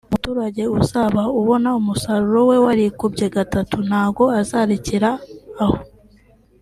[0.07, 5.09] umuturage uzaba ubona umusaruro we warikubye gatatu ntago azarekera
[5.63, 5.77] aho